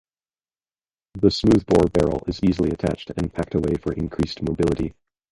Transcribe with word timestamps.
The 1.13 1.29
smoothbore 1.29 1.85
barrel 1.93 2.23
is 2.25 2.43
easily 2.43 2.71
detached 2.71 3.11
and 3.15 3.31
packed 3.31 3.53
away 3.53 3.75
for 3.75 3.93
increased 3.93 4.41
mobility. 4.41 4.95